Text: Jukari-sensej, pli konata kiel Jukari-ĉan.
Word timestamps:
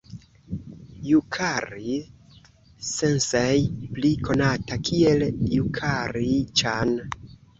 Jukari-sensej, 1.09 3.61
pli 3.97 4.11
konata 4.29 4.77
kiel 4.89 5.21
Jukari-ĉan. 5.53 6.95